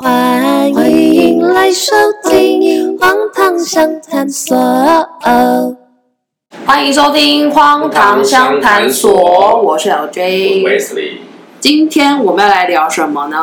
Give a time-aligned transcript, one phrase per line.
[0.00, 1.92] 欢迎来收
[2.22, 4.56] 听《荒唐相探所》。
[6.64, 9.10] 欢迎收听《荒唐相谈所》，
[9.60, 10.64] 我是小 J。
[11.58, 13.36] 今天我们要来聊什么呢？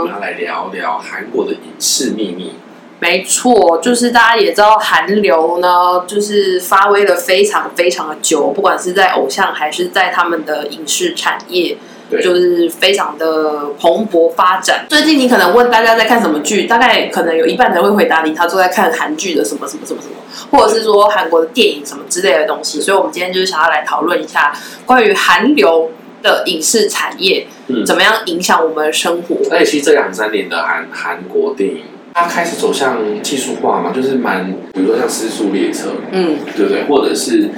[0.00, 2.54] 我们要来聊聊韩国的影视秘密。
[2.98, 11.78] 没错，就是大家也知道，韩流呢，就是发威了非常非常的久，不管是在偶像还是在他们的影视产业，对
[12.20, 14.84] 就是非常的蓬勃发展。
[14.88, 20.14] 最近你可能问大家在看什么剧，大概可能有一半人会回答你，他都在看韩剧的什么什么什么什么，
[20.50, 22.80] 或者是说韩国的电影什么之类的东西。
[22.80, 24.52] 所以，我们今天就是想要来讨论一下
[24.84, 25.90] 关于韩流
[26.22, 29.36] 的影视产业，嗯，怎么样影响我们的生活。
[29.50, 31.82] 而且，其实这两三年的韩韩国电影。
[32.14, 36.84] 它开始走向技术化嘛，就是蛮，比如说像《失速列车》，嗯，对不对？
[36.84, 37.44] 或者是《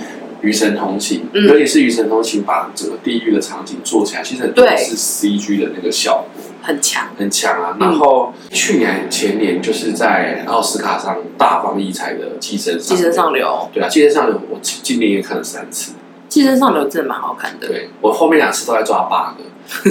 [0.44, 7.76] 余生同行》，嗯，尤其是《与神同行》把整个地狱的场景做起来，其实很多是 CG 的那个效果，很强，很强啊。
[7.80, 15.92] 然后去年前年就是在奥斯卡上大放异彩的《寄生寄生上流》，对啊，《寄生上流》我今年也看了三次，
[16.34, 17.68] 《寄生上流》真的蛮好看的。
[17.68, 19.40] 对，我后面两次都在抓 bug。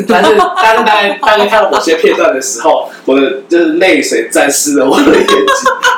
[0.10, 5.38] 但是， 但是大概大概看到某些片段的时候，我的就是泪水沾湿了我的眼睛，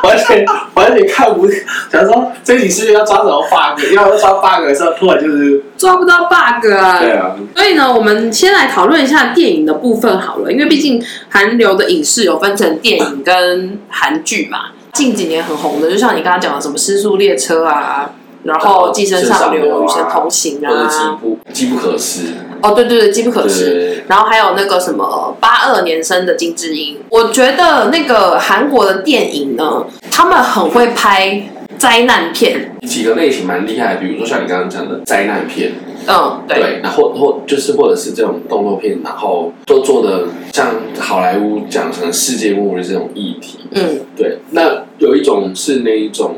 [0.04, 1.50] 完全完全看不。
[1.92, 3.84] 想说这集是不是要抓什么 bug？
[3.86, 7.00] 因为要抓 bug 的时候，突然就是抓不到 bug 啊。
[7.00, 7.36] 对啊。
[7.56, 14.68] 所以呢，我们先来讨论一下电影的部分好了，因为毕竟韩流的影视有分成电影跟韩剧嘛。
[14.94, 18.10] 近几年很红的，就像你刚刚讲的什么《失速列车》啊。
[18.46, 22.28] 然后寄生上流、与神同行啊，机不机不可失。
[22.62, 24.04] 哦，对对对，机不可失。
[24.08, 31.44] 然后还有那个什么八二年生的金智英，我觉得那个韩国的电影呢，他们很会拍
[31.80, 35.74] 灾难片，几个类型蛮厉害的，比如说像你刚刚讲的灾难片，
[36.08, 40.68] 嗯，对，对，然后或就是或者是这种动作片，然后都做的像
[41.00, 44.38] 好莱坞讲成世界末日这种议题，嗯，对。
[44.52, 46.36] 那有一种是那一种。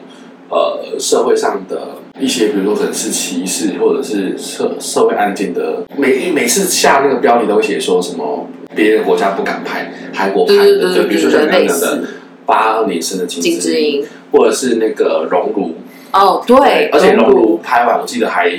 [0.50, 12.04] 呃，社会上的一些，比如说可能是歧视，或者是社社会案件的，每每次下那个标题都会写说什么别的国家不敢拍，韩国拍的，对，对，对，对，对，比如说像刚刚讲的
[12.46, 15.76] 八二年生的金智英，或者是那个熔炉，
[16.14, 18.52] 哦，对，对而且熔炉拍完，我记得还。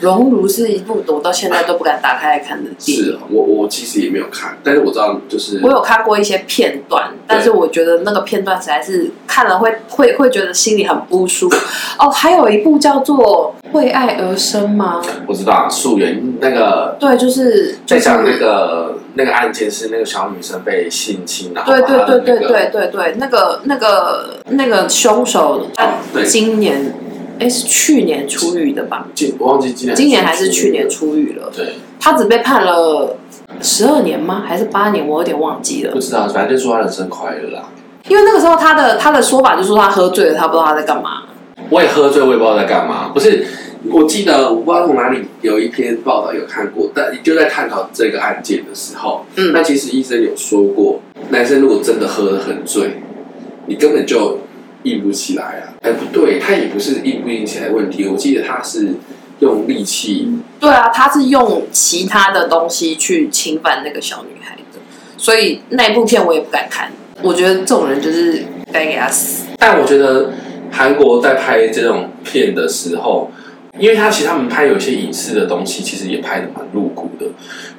[0.00, 3.04] 熔炉是一部我到现在都不敢打开来看的电影。
[3.04, 11.56] 是，我我其实也没有看，但是我知道就是我有看过一些片段，但是我觉得那个片段实在是看了会会会觉得心里很不舒服。
[11.98, 15.00] 哦，还有一部叫做《为爱而生》吗？
[15.26, 25.88] 我知道，素媛那个对，就是在讲那个那个案件是那个小女生被性侵，然后对对对对对对对，那个那个那个凶手他
[26.24, 26.94] 今年。
[27.38, 29.06] 哎，是去年出狱的吧？
[29.14, 31.50] 今我忘记今年，今年还是去年出狱了。
[31.54, 33.16] 对，他只被判了
[33.60, 34.42] 十二年吗？
[34.46, 35.06] 还是八年？
[35.06, 35.92] 我有点忘记了。
[35.92, 37.68] 不知道，反正就说他人生快乐啦。
[38.08, 41.24] 因为那个时候他的他的说法就是说他喝醉了，他不知道他在干嘛。
[41.68, 43.10] 我也喝醉，我也不知道在干嘛。
[43.12, 43.44] 不是，
[43.90, 53.02] 我记得我不知道从哪里有一篇报道有看过，但就在探讨这个案件的时候，嗯，那其实医生有说过，男生如果真的喝得很醉，
[53.66, 54.38] 你根本就。
[54.86, 55.74] 硬不起来啊！
[55.82, 58.06] 哎，不对，他也不是硬不硬起来问题。
[58.06, 58.94] 我记得他是
[59.40, 60.28] 用力气。
[60.60, 64.78] 对啊，他是用其他的东西去侵犯那个小女孩的，
[65.18, 66.90] 所以那部片我也不敢看。
[67.22, 69.46] 我觉得这种人就是该给他死。
[69.58, 70.30] 但我觉得
[70.70, 73.30] 韩国在拍这种片的时候，
[73.78, 77.26] 因为他其实他们拍有一些影视的东西，其实也拍的蛮露骨的。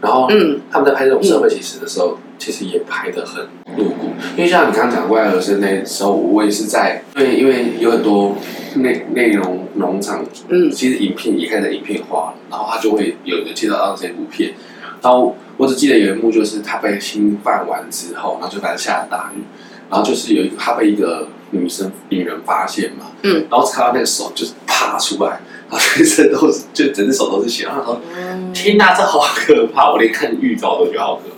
[0.01, 2.17] 然后，嗯，他们在拍这种社会写实的时候。
[2.19, 3.43] 嗯其实也拍得很
[3.77, 8.35] 露骨，因为像你刚刚讲的《为爱而生》那时候，我也是在，因为因为有很多
[8.75, 14.53] 内内容农场，嗯，其实影片也开始影片化了，然后他就会有有介绍到这部片，
[15.01, 19.41] 然后我只记得有一幕就是他被侵犯完之后，然后就开始下了大雨，
[19.89, 25.39] 然后就是有一个他被一个女生女人发现嘛，嗯，然后看到那个手就是爬出来，
[25.69, 29.91] 然后全身都是就整只手都是血，然后说，嗯，天哪，这好可怕！
[29.91, 31.36] 我连看预告都觉得好可怕。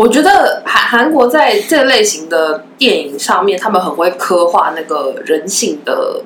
[0.00, 6.22] 我觉得韩韩国在这类型的电影上面，他们很会刻画那个人性的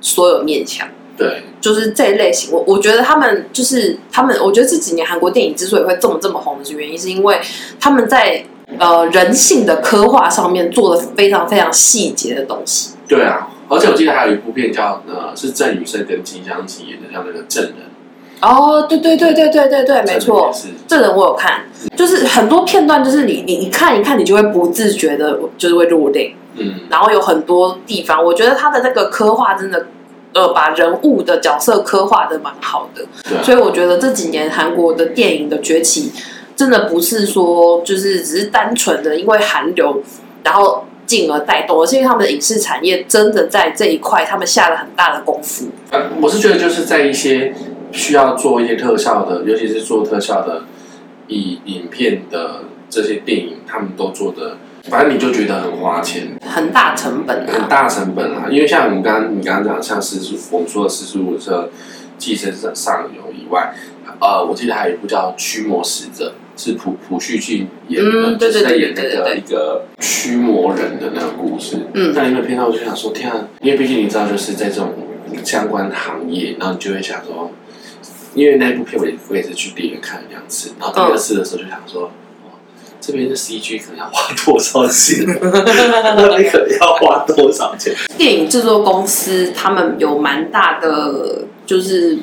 [0.00, 0.88] 所有面相。
[1.16, 2.50] 对，就是这一类型。
[2.52, 7.40] 我我觉得他们就是他们，我觉得这几年韩国电影之所以会这么这么红的原因，是因为
[7.78, 8.44] 他们在
[8.80, 12.96] 呃人性的刻画上面做了非常非常细节的东西。
[13.06, 17.91] 对啊，而且我记得还有一部片叫呃是郑雨盛跟金湘吉演的，叫那个证人。
[18.42, 20.52] 哦，对对对对对对对，没错，
[20.88, 21.62] 这人我有看，
[21.96, 26.34] 就是很多片段，就是你你你看一看，你就会不自觉的，就是会入定。
[26.56, 29.86] 嗯，然后有很多地方，我觉得他的那个刻画真的，
[30.34, 33.04] 呃，把人物的角色刻画的蛮好的。
[33.26, 36.12] 对，所以我觉得这几年韩国的电影的崛起，
[36.56, 40.02] 真的不是说就是只是单纯的因为韩流
[40.42, 45.66] 然后进而带动，而是因为他们的影视产业真的在这一块他们下了很大的功夫。
[45.90, 47.54] 呃，我是觉得就是在一些
[47.92, 50.64] 需要做一些特效的，尤其是做特效的
[51.28, 54.56] 以影片的这些电影，他们都做的。
[54.90, 58.48] 反正你就觉得很花钱，很大成本，很大成本啊！
[58.50, 61.70] 因为像我们刚刚你刚刚讲，像四十，我们说的四十五车
[62.18, 63.72] 寄生上上游以外，
[64.20, 71.76] 呃，我记得还有一部叫《驱魔使者》，是朴朴叙俊演的，嗯、就是在演那个一个驱魔人的那个故事。
[71.94, 73.46] 嗯，但因为片段我就想说，天啊！
[73.60, 74.92] 因为毕竟你知道，就是在这种
[75.44, 77.52] 相关行业，然后你就会想说，
[78.34, 82.10] 因为那一部片我也我也是去电影院看了两次，然后第二次的时候就想说。
[82.12, 82.18] 嗯
[83.04, 85.26] 这边的 CG 可能要花多少钱？
[85.26, 87.92] 那边可能要花多少钱？
[88.16, 92.16] 电影制作公司他们有蛮大的就是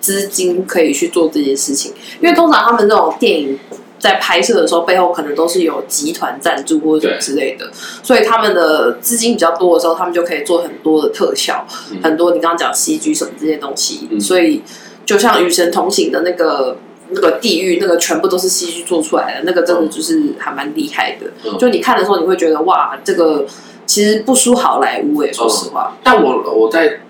[0.00, 1.92] 资金可以去做这件事情，
[2.22, 3.58] 因为通常他们这种电影
[3.98, 7.70] 在拍摄的时候，背后可能都是有集团赞助或者之类的，
[8.02, 14.62] 所以他们的资金比较多的时候，他们就可以做很多的特效，嗯、很多你刚刚讲 CG 什么这些东西，嗯、所以
[15.04, 16.76] 就像《与神同行》的那个。
[17.10, 21.26] 那个地狱，那个全部都是戏剧做出来的，那个真的就是还蛮厉害的。
[21.44, 23.46] 嗯、就你看的时候，你会觉得哇，这个
[23.84, 25.92] 其实不输好莱坞诶，说实话。
[25.92, 27.00] 嗯、但我我在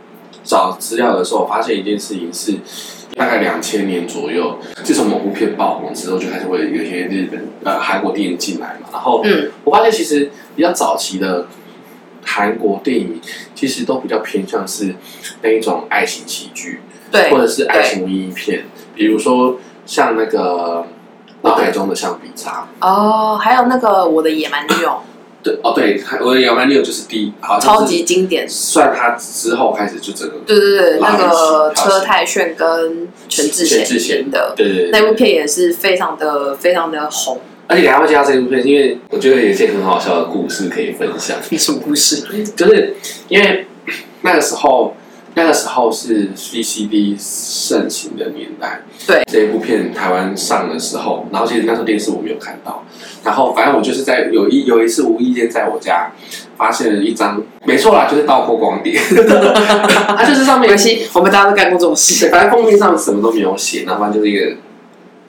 [0.42, 2.54] 找资料的时候，我发现一件事情是，
[3.14, 8.88] 大概两千年左右，自从某部片爆红之后，就开始会有一些日本呃韩国电影进来嘛。
[8.92, 11.46] 然后，嗯，我发现其实比较早期的
[12.24, 13.20] 韩国电影，
[13.54, 14.92] 其实都比较偏向是
[15.40, 16.80] 那一种爱情喜剧，
[17.14, 18.64] 对，或者是爱情文艺片，
[18.94, 19.58] 比如说。
[19.86, 20.82] 像那个
[21.42, 24.98] 脑海中的橡皮擦哦，还有那个我的野蛮女友，
[25.42, 41.36] 对哦对，我的野蛮女友就是第一，超级经典，算他之后开始就整个对对对，那个车太炫跟全智贤演的，对对，那部片也是非常的非常的红，而且你还会介绍这部片，因为我觉得有一些很好笑的故事可以分享。
[41.58, 42.24] 什么故事？
[42.56, 42.96] 就是
[43.28, 43.66] 因为
[44.22, 44.96] 那个时候。
[45.36, 49.22] 那个时候是 VCD 盛行的年代，对。
[49.26, 52.84] 这一部片台湾上的时候，然后其实那时候电视我没有看到，
[53.24, 56.12] 然后反正我就是在有一有一次无意间在我家
[56.56, 58.96] 发现了一张，没错啦，就是盗过光碟，
[60.16, 64.56] 它就是上面没关系，我们大家都干过这种事，反正封面上什么都没有写，然后反正就是一个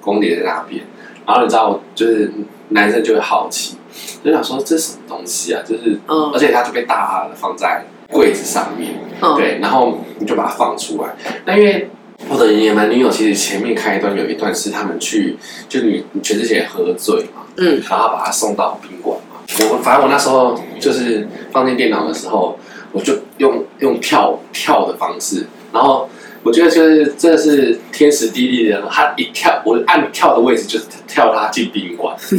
[0.02, 0.84] 光碟在那边，
[1.26, 2.32] 然后你知道，就是
[2.70, 3.78] 男生就会好奇，
[4.24, 7.84] 就想说这是什么东西啊，就是，嗯，而且它就被大大的放在。
[8.10, 11.16] 柜子上面，嗯、对，然后你就把它放出来。
[11.46, 11.90] 那因为
[12.30, 15.38] 我的野蛮女友其实前面开一段有一段是他们去，
[15.68, 19.42] 就你全世界喝醉嘛，嗯，然后把他送到宾馆嘛。
[19.72, 22.58] 我反正我那时候就是放进电脑的时候，
[22.92, 26.10] 我就用用跳跳的方式，然后
[26.46, 32.16] 我觉得就是这是天时地利的，他一跳，我按跳的位置就是跳他进宾馆，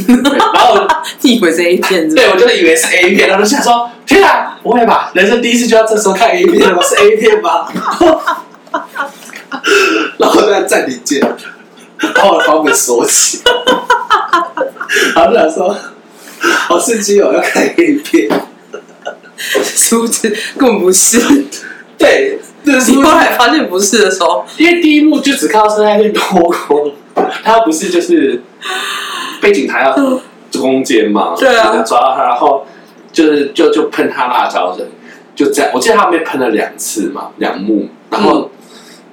[0.55, 0.87] 然后
[1.21, 2.09] 你以为是 A 片？
[2.15, 3.91] 对，我就以为是 A 片，然后就想说。
[4.07, 5.11] 天啊，不会吧？
[5.13, 7.69] 人生第一次就要这时候看 A 片，我是 A 片吧？
[10.17, 11.21] 然后在暂停键，
[12.15, 13.41] 把我的房门锁起，
[15.13, 15.75] 然后就想说，
[16.39, 18.29] 好刺激哦，要看 A 片，
[19.61, 21.19] 殊不知根本不是。
[21.97, 22.39] 对，
[22.73, 26.91] 就是后来发现不是的时候，因为第一幕就只看到是在那边脱光，
[27.43, 28.41] 他不是就是
[29.41, 29.95] 被警察要
[30.59, 31.33] 攻坚嘛？
[31.37, 32.65] 对啊，抓到他，然后。
[33.09, 34.85] 就是就就喷他辣椒水，
[35.33, 35.71] 就这样。
[35.73, 37.89] 我记得他被喷了两次嘛，两幕。
[38.11, 38.51] 然后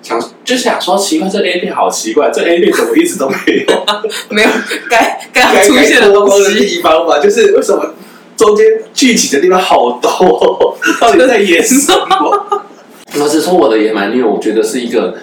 [0.03, 3.87] 想就想说奇怪，这 A 片好奇怪，这 A 片怎么一直都没有
[4.29, 4.49] 没有
[4.91, 7.19] 该该出现的东西的地方吧？
[7.19, 7.95] 就是为什么
[8.37, 12.47] 中间聚集的地方好多， 到底在演什么？
[13.19, 15.17] 老实说，我的野蛮女友，我觉得是一个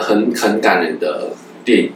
[0.00, 1.28] 很很感人的
[1.64, 1.92] 电影，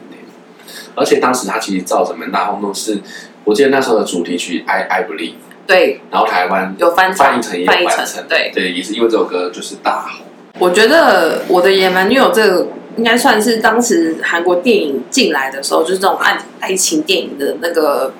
[0.95, 2.75] 而且当时它其实造成蛮大轰动。
[2.75, 2.99] 是
[3.45, 5.31] 我记得那时候的主题曲《I I Believe》。
[5.67, 10.27] 对，然后台湾有翻翻译成也翻译成，对对，也是因为这首歌就是大红。
[10.59, 18.13] 我觉得我的野蛮女友这个应该算是当时韩国电影进来的时候，就是这种爱爱情电影的那个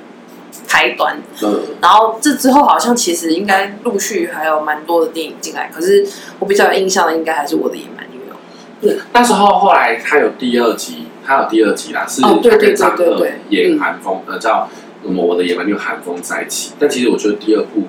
[0.69, 1.17] 开端。
[1.43, 6.07] 嗯，然后这之后好像其实应该陆续还有蛮多的电影进来，可是
[6.39, 8.35] 我比较有印象的应该还是我的野蛮女友。
[8.81, 14.69] 对，那时候后来他有第二集，他有第二集啦，是哦，对对对对对，演韩风呃叫。
[15.05, 17.89] 那么我的野蛮女友韩风再起，但其实我觉得第二部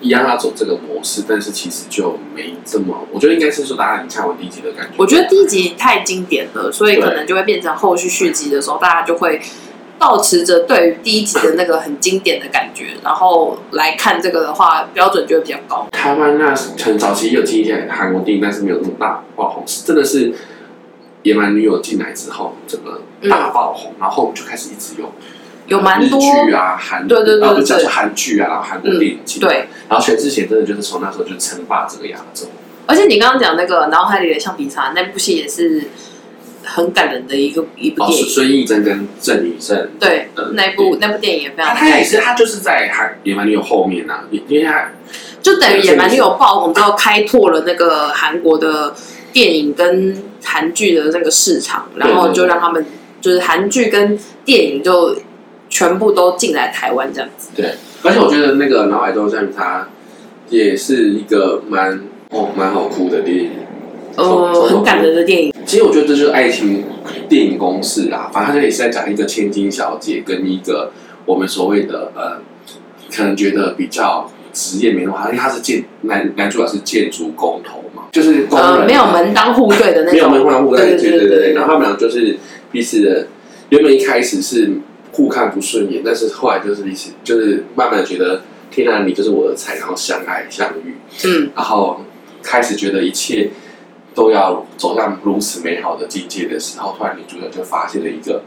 [0.00, 4.92] 一样要走这个模式，但是其实就没这么，我觉得应该是说大家你看完第一集的感觉。
[4.96, 9.40] 我觉得第一集太经典了，所以可能就会变成后续续集的时候，大家就会
[9.98, 15.86] 抱持着对于第一集的那个很经典的感觉，然后来看这个的话，标准就会比较高。
[15.92, 20.32] 台湾那很早期有经典韩国电影，但是没有那么大爆红，真的是
[21.22, 25.10] 野蛮女友进来之后，整个大爆红，嗯、然后我们就开始一直用。
[25.66, 32.46] 有蛮多剧啊，韩对对对对，叫做韩剧啊，然后韩国电影进来，对，然后全智贤真的就是从那时候就称霸这个亚洲。
[32.86, 35.82] 而且你刚刚讲那个脑海里的橡皮擦那部戏也是
[36.74, 44.90] 很感人的一个一部电影，孙艺珍跟郑宇盛对，那部那部电影也非常，他也是他就是在韩野蛮女友后面啊，因为他
[45.40, 48.94] 就等于野蛮女友爆红之后开拓了那个韩国的
[49.32, 52.84] 电影跟韩剧的那个市场，然后就让他们
[53.20, 55.16] 就是韩剧跟电影就
[55.70, 57.48] 全部都进来台湾这样子。
[57.56, 59.88] 对，而且我觉得那个脑海中橡皮擦
[60.50, 62.00] 也是一个蛮。
[62.30, 63.50] 哦，蛮好哭的电影，
[64.18, 65.54] 呃，很感人的电影。
[65.64, 66.82] 其实我觉得这就是爱情
[67.28, 70.90] 电影公式啦，反正他这里是在讲一个千金小姐跟一个
[71.24, 72.40] 我们所谓的呃，
[73.14, 81.52] 可能觉得比较职业没那么好，因为他是建男男主角是建筑工头嘛，就是工人、呃、没有门当户对的那种，没有门当户对，对对对对。
[81.52, 82.36] 然后他们俩就是
[82.72, 83.28] 彼此的，
[83.68, 84.72] 原本一开始是
[85.12, 92.00] 互看不顺眼，但是后来就是彼此就是慢慢的觉得天哪，你就是我的菜，然后相爱相遇，嗯，然后。
[92.40, 93.50] 开始觉得一切
[94.18, 98.42] 都要走向如此美好的境界的时候，突然女主角就发现了一个，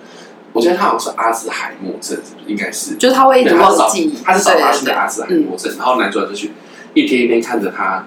[0.52, 6.52] 我觉得她好像是阿兹海默症，应该是，就是他会一直忘记，他是早发性的阿兹海默症，然后男主角就去
[6.94, 8.06] 一天一天看着他，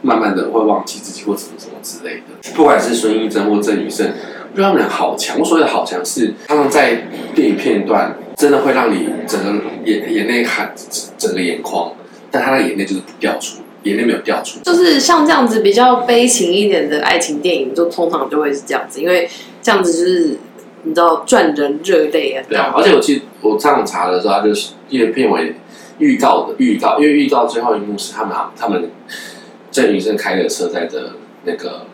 [0.00, 2.52] 慢慢的会忘记自己或什么什么之类的。
[2.54, 4.06] 不管是孙艺珍或郑宇盛，
[4.52, 5.36] 我觉得他们俩好强。
[5.40, 10.72] 我所谓的好强是，他们在电影片段真的会让你整个眼眼泪含
[11.18, 11.92] 整个眼眶，
[12.30, 13.61] 但他的眼泪就是不掉出。
[13.84, 19.28] 眼泪没有掉出，就是像这样子比较悲情一点的爱情电影，就通常就会是这样子，因为
[19.60, 20.38] 这样子就是
[20.84, 22.44] 你知道赚人热泪啊。
[22.48, 25.54] 对啊，而且我记得我上网查的时候，他就是因为片尾
[25.98, 28.90] 预告的预告，因为预告最后一幕是他们他们
[29.70, 31.86] 郑宇生开的车载着那个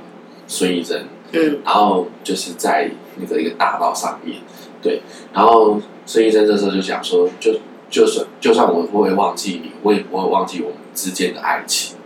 [0.47, 4.39] 孙艺珍，嗯，然后就是在那个一个大道上面，
[4.83, 5.01] 对，
[5.33, 7.53] 然后孙艺珍这时候就想说，就
[7.91, 10.77] 就算就算我不会忘记你，我也不会忘记我们。
[10.99, 11.97] 之间的爱情，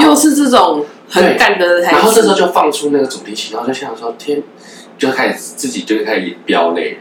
[0.00, 4.40] 又是这种很感的然后这时候就放出那个主题曲，然后就想说天，
[4.96, 6.98] 就开始自己就开始飙泪。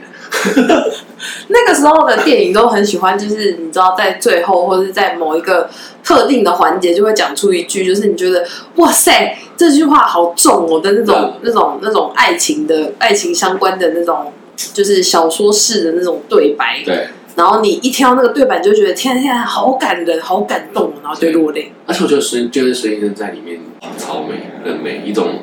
[1.47, 5.69] 那个时候的电影都很喜欢，就是你知道，在最后或者是在某一个
[6.03, 8.43] 特定的环节，就会讲出一句，就是你觉得
[8.77, 14.33] 哇塞，这句话好重哦的那种、那种、那种爱情的爱情相关的那种，
[14.74, 16.81] 就是小说式的那种对白。
[16.83, 17.07] 对。
[17.35, 21.71] 然后你一听到那个对白，你就觉得天天好感人，好感动，然后就落泪。
[21.85, 23.59] 而且我觉得孙就是孙艺珍在里面
[23.97, 25.39] 超美，很美，一种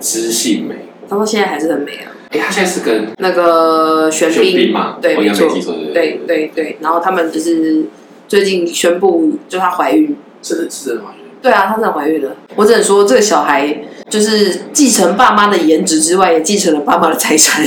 [0.00, 0.88] 知性美。
[1.08, 2.10] 他说现在还是很美啊。
[2.30, 4.96] 哎，他现在是跟那个玄彬嘛？
[5.02, 5.48] 对，没错，
[5.92, 6.76] 对对对对。
[6.80, 7.84] 然后他们就是
[8.26, 11.20] 最近宣布，就她怀孕，是是真的怀孕。
[11.42, 12.36] 对啊，她真的怀孕了。
[12.54, 17.66] 我只能说，这个小孩就是继承爸妈的颜值之外，也继承了爸妈的财产。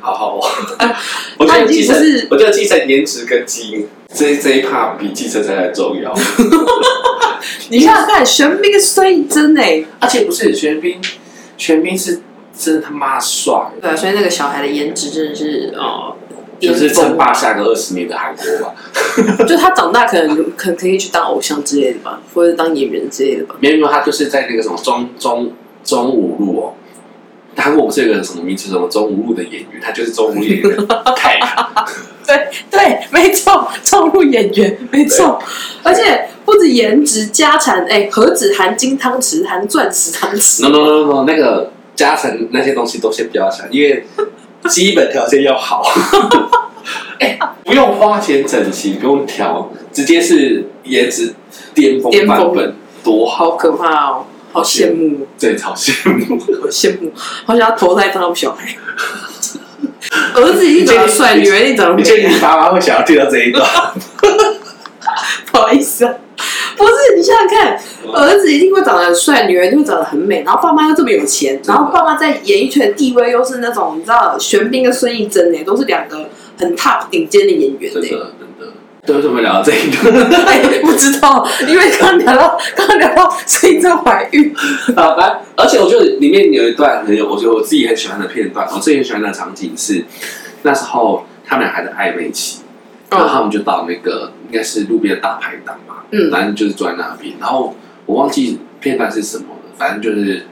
[0.00, 0.42] 好好哦，
[1.38, 1.96] 我觉得继承，
[2.30, 6.14] 我觉得继承颜值跟基因这这一 part 比继承才还重要。
[7.70, 11.00] 你想想看，玄彬跟孙艺珍哎，而且不是玄彬，
[11.56, 12.20] 玄彬是
[12.56, 13.54] 真他妈帅。
[13.80, 16.14] 对啊，所以那个小孩的颜值真的是哦，
[16.60, 18.74] 就是称霸下个二十年的韩国吧。
[19.48, 23.56] 就他长大可能可可以去当偶像之类的吧，或者当演员之类的吧。
[23.60, 25.52] 没有，他就是在那个什么中中
[25.82, 26.74] 中五路哦。
[27.56, 28.70] 他问我是一个什么名字？
[28.70, 29.80] 什么中无路的演员？
[29.82, 31.84] 他就是中五演员凯南。
[32.26, 35.38] 对对，没错，中路演员没错。
[35.82, 44.06] 而且不止颜值、家产，哎，何止含金汤匙、含钻石汤匙？No no no no，那个家产那些东西都先不要想，因为
[44.68, 45.84] 基本条件要好。
[47.20, 51.34] 哎，不用花钱整形，不用调，直接是颜值
[51.74, 54.24] 巅峰版本，多，好可怕哦！
[54.54, 57.12] 好羡慕，对，好羡慕， 好羡慕，
[57.44, 58.64] 好想要投胎当小孩。
[60.34, 62.28] 儿子一定长得帅，女儿一定长得美。
[62.28, 63.66] 你爸妈会想要听到这一段？
[65.50, 66.14] 不好意思啊，
[66.76, 67.78] 不是，你想想看，
[68.12, 78.00] 儿子一定会长得很帅，女儿一定会长得很美，然后爸妈又这么有钱，然后爸妈在演艺圈的地位又是那种，你知道，玄彬跟孙艺珍呢，都是两个很 top 顶尖的演员呢。
[79.06, 80.12] 对，为什么聊到这一段？
[80.82, 84.54] 不知道，因为刚聊到， 刚聊到孙艺珍怀孕。
[84.96, 88.66] 好吧，而且我觉得里面有一段很有，我觉得我自己很喜欢的片段。
[88.72, 90.04] 我最喜欢的场景是
[90.62, 92.60] 那时候他们俩还在暧昧期，
[93.10, 97.34] 然后他们就到那个应该是路边的大排档嘛，嗯，反正就是坐在那边。
[97.38, 100.46] 然后我忘记片段是什么了，反正就是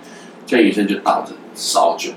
[0.47, 2.11] 这女生就倒着烧酒，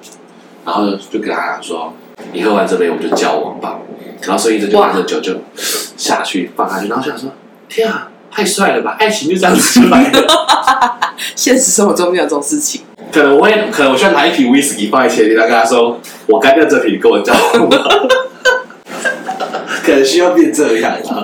[0.65, 1.93] 然后就跟他讲说
[2.33, 3.79] ：“你喝完这杯，我们就交往吧。”
[4.23, 5.33] 然后孙艺珍就拿着酒就
[5.97, 7.31] 下去放下去，然后就想说
[7.69, 8.95] ：“天啊，太帅了吧！
[8.99, 10.99] 爱情就这样子出来了。”
[11.35, 12.81] 现实生活中没有这种事情。
[13.11, 17.69] 可能我也，可能我需要拿一瓶威士忌放在前面，然后跟他说：“我干掉这瓶，跟我交往。
[19.85, 21.23] ”可能需要变这样啊。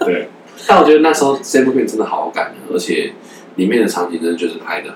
[0.00, 0.28] 对，
[0.66, 3.12] 但我觉得那时候这部片真的好感人，而且
[3.56, 4.90] 里面的场景真的就是拍的。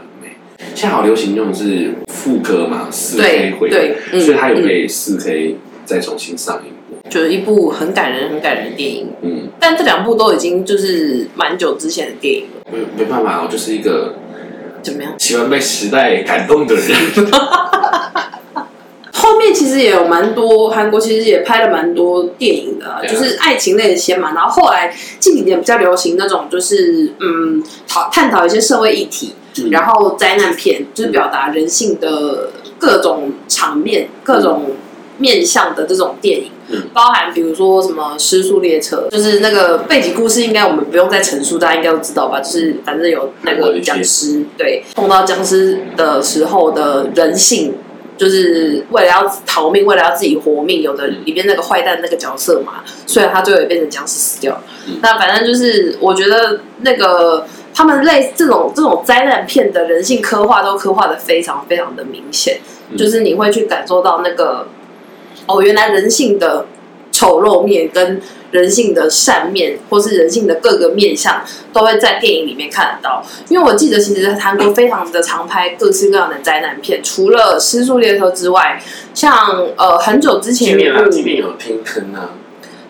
[0.75, 9.09] 现在好流行用的是副歌嘛，四 K 回对，对，所以它有被四 K 再重新上映过，就是一部很感人、很感人的电影。
[9.23, 12.71] 嗯，但这两部都已经就是蛮久之前的电影了。
[12.71, 14.15] 没没办法，我就是一个
[14.83, 16.87] 怎么样喜欢被时代感动的人。
[19.13, 24.33] 后面其实也有蛮多韩国，其实也拍了蛮多电影的，啊，就是爱情类的先嘛。
[24.35, 34.73] 然后后来近几年比较流行那种，就是嗯，讨探讨一些社会议题，嗯、然后灾难片，就是表达人性的各种场面、嗯、各种
[35.19, 42.41] 面向的这种电影，嗯、包含比如说什么《失速列车》，就是那个背景故事，应该我们不用再陈述，大家应该都知道吧？
[42.41, 47.75] 就是反正有那个僵尸，对，碰到僵尸的时候的人性。
[48.21, 54.63] 就是为了要逃命，为了要自己活命，有的里边那个坏蛋那个角色嘛，虽然他最后也变成僵尸死掉了。
[54.87, 57.47] 嗯、那反正就是，我觉得那个
[57.81, 62.61] 他们类这种这种灾难片的人性刻画都刻画的非常非常的明显，
[62.91, 64.67] 嗯、就是你会去感受到那个
[65.47, 66.67] 哦，原来人性的
[67.11, 68.21] 丑陋面跟。
[68.53, 71.41] 人性的善面，或是人性的各个面相，
[71.73, 73.23] 都会在电影里面看得到。
[73.49, 78.83] 因为我记得，其实韩国非常的常拍各式各样的灾难片，除了《失速列车》之外，
[79.15, 79.47] 像
[79.77, 82.35] 呃很久之前有一部有天坑啊，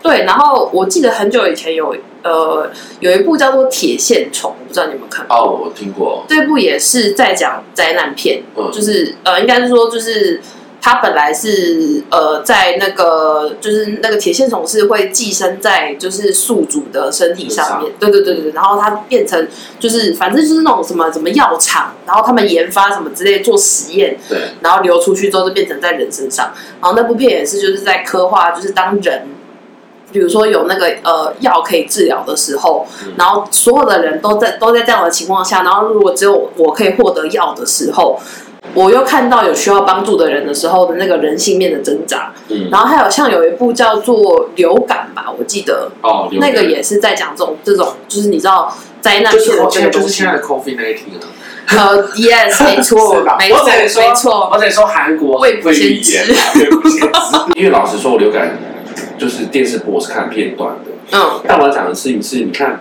[0.03, 5.37] 对，然后我记得很久以前有呃有一部叫做《铁线虫》，不知道你有没有看过？
[5.37, 6.25] 哦，我听过。
[6.29, 10.41] 这部也是在讲灾难片，嗯、就是呃，应该是说就是。
[10.83, 19.47] 他本来是呃，在那个就是那个铁线虫是会寄生在就是宿主的身体上面，对对对对，然后它变成
[19.79, 26.51] 就是反正就是那种什么什么药厂，然后他们研发什么之类做实验，对，然后流出去之后就变成在人身上，
[26.81, 29.27] 然后那部片也是就是在刻画就是当人，
[30.13, 32.87] 比如说有那个呃药可以治疗的时候，
[33.17, 38.19] 然后所有的人都在都在这样的情况下，然后如果只有我可以获得药的时候。
[38.75, 50.99] 我又看到有需要帮助的人的时候的那个人性面的挣扎，嗯，然后还有像有一部叫做《流感》吧，我记得哦，那个也是在讲这种这种，就是你知道灾难片，就是就是现在的 COVID-19
[51.67, 56.33] 啊，呃，yes， 没错，没错，没错，我得说韩国未卜先知，
[57.57, 58.57] 因为老实说，流感
[59.21, 62.81] 就是电视播是看片段的，嗯，但我要讲的事情是，你看，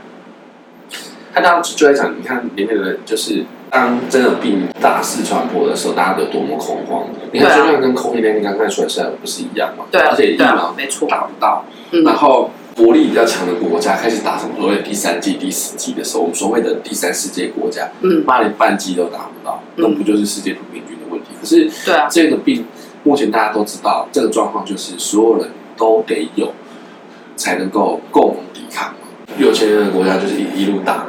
[1.33, 3.43] 他当时就在讲，你看里面的人就是。
[3.71, 7.05] 当真的病大肆传播的时候，大家有多么恐慌？
[7.31, 9.85] 你看，就像跟 COVID-19 刚开始出来不是一样嘛？
[9.91, 11.63] 对，而且疫苗没错打不到，
[12.03, 21.27] 然后国力比较强的国家开始打什么所谓第三季、第四季的时候，我们所谓的第三世界国家，嗯，妈连半季都打不到，那不就是世界平均的问题？
[21.39, 22.65] 可是，对啊，这个病
[23.03, 25.47] 目前大家都知道，这个状况就是所有人
[25.79, 26.53] 都得有，
[27.35, 28.93] 才能够共同抵抗。
[29.39, 31.07] 有钱人的国家就是一一路打。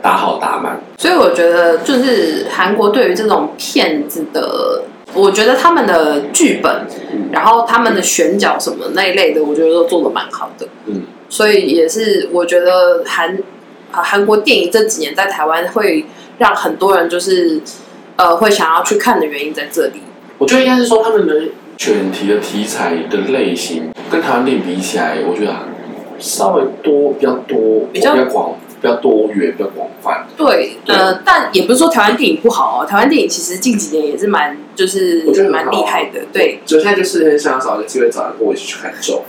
[0.00, 10.68] 打好打满，所以我觉得就是韩国对于这种骗子的，我觉得他们的剧本，嗯、然后他们的选角什么那一类的，我觉得都做的蛮好的。
[10.86, 13.36] 嗯，所以也是我觉得韩
[13.90, 16.06] 啊韩国电影这几年在台湾会
[16.38, 17.60] 让很多人就是
[18.14, 20.00] 呃会想要去看的原因在这里。
[20.38, 21.42] 我觉得应该是说他们的
[21.78, 25.54] 选题的题材的类型跟台湾电影比起来，我觉得
[26.18, 28.54] 稍微多比较多比较广。
[28.80, 30.24] 比较多元，比较广泛。
[30.36, 32.86] 对，对呃，但也不是说台湾电影不好哦。
[32.86, 36.20] 台湾电影其实近几年也是蛮，就是我觉得蛮厉害的。
[36.32, 39.24] 对，就现在就是很想找个机会找人跟我一起去看咒。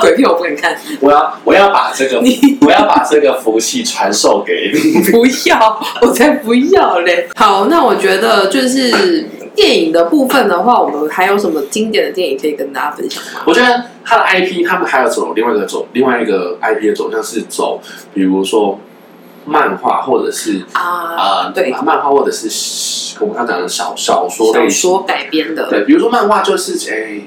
[0.00, 0.76] 鬼片我不敢看。
[1.00, 2.20] 我要我要把这个，
[2.66, 5.00] 我要把这个福气传授给你。
[5.12, 7.28] 不要，我才不要嘞。
[7.36, 9.28] 好，那我觉得就是。
[9.58, 13.40] 电影的部分的话，我们还有什么经典的电影可以跟大家分享吗？
[13.44, 17.80] 我觉得他的 IP，他们还有走另外一个走另外一个 IP 的走向是走，
[18.14, 18.78] 比如说
[19.44, 25.68] 漫画或者是啊、呃、对，漫画或者是我们刚讲的小小说小说改编的。
[25.68, 27.22] 对，比如说漫画就是哎，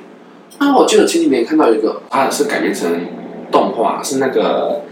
[0.58, 2.90] 漫画我记得前几年看到一个，它是改编成
[3.52, 4.84] 动画，是那个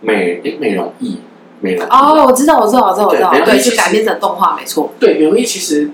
[0.00, 1.18] 美哎美容艺
[1.60, 4.90] 美容哦，我知道我知道我知道我知道，对，是改编成动画没错。
[4.98, 5.90] 对，美容液其实。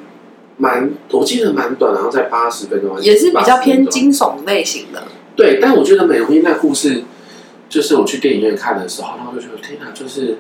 [0.61, 5.05] 蛮，我记得蛮短，然后在八十分钟，也是比较偏惊悚类型的。
[5.35, 7.03] 对，但我觉得美容院那故事，
[7.67, 10.37] 就是我去电影院看的时候，然后就觉得天哪，就是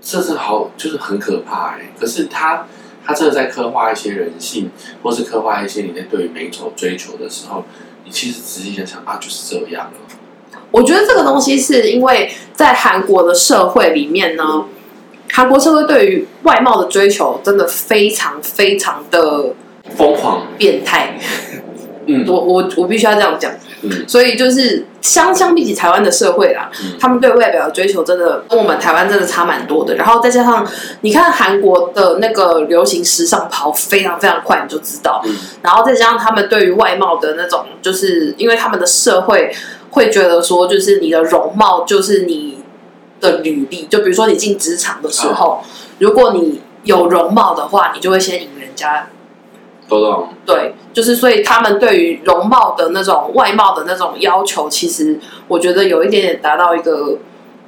[0.00, 1.92] 这是好，就是很可怕哎。
[1.98, 2.68] 可是他
[3.04, 4.70] 他真的在刻画一些人性，
[5.02, 7.64] 或是刻画一些你在对于美丑追求的时候，
[8.04, 10.60] 你其实仔细想想啊，就是这样了。
[10.70, 14.66] 我觉得这个东西是因为在韩国的社会里面呢。
[15.32, 19.46] 嗯韩国社会对于外貌的追求真的非常非常的
[19.96, 21.18] 疯狂、变态。
[22.04, 23.50] 嗯，我我我必须要这样讲。
[23.80, 29.94] 嗯，所以就是相相比起台湾的社会啦，嗯，他们对外表的追求真的跟我们台湾真的差蛮多的。
[29.94, 30.66] 然后再加上
[31.00, 35.22] 你看韩国的那个流行时尚跑非常非常快，你就知道。
[35.24, 39.50] 嗯，然后再加上他们对于外貌的那种，就是因为他们的社会
[39.90, 42.51] 会觉得说，就是你的容貌就是你
[43.22, 43.86] 的履历。
[43.86, 49.06] 就比如说你进职场的时候，嗯，如果你有容貌的话，你就会先赢人家。
[50.46, 57.18] 对，就是所以他们对于容貌的那种外貌的那种要求，其实我觉得有一点点达到一个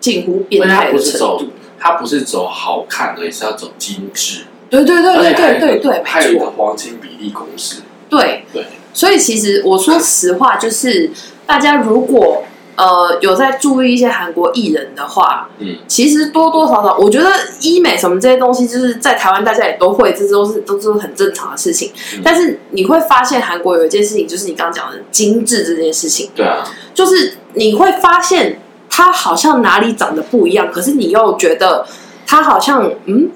[0.01, 1.49] 近乎变态的程度。
[1.79, 4.45] 他不是走好看而已，是要走精致。
[4.71, 7.83] 对对对对对对对，还有一个黄金比例公式。
[8.09, 8.65] 对对，
[8.95, 11.11] 所以其实我说实话，就是
[11.47, 12.45] 大家如果。
[12.77, 21.93] 呃，有在注意一些韩国艺人的话，嗯，其实多多少少，我觉得医美什么这些东西，就是在台湾大家也都会，这都是都是很正常的事情。
[22.17, 28.61] 嗯、但是你会发现，韩国有一件事情，就是你刚刚讲的精致这件事情，对啊，就是你会发现
[28.91, 31.87] 他好像哪里长得不一样，可是你又觉得
[32.27, 33.31] 他好像嗯，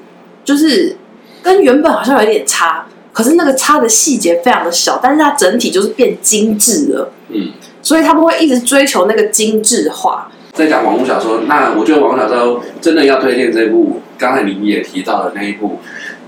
[0.45, 0.97] 就是
[1.43, 7.53] 跟原本好像有点差，可是那个差的细节非常的小，但是它整体就是变精致了，嗯。
[7.83, 10.31] 所以他们会一直追求那个精致化。
[10.53, 15.79] 在讲网络小说，那我觉得网络小说真的要推荐这部，刚才你也提到的那一部